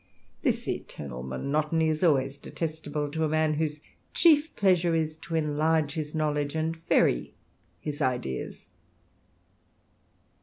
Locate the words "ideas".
8.01-8.71